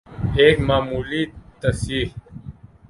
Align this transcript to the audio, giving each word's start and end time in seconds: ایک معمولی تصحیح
ایک 0.37 0.57
معمولی 0.67 1.23
تصحیح 1.61 2.07